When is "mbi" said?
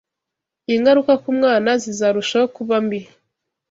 2.85-2.99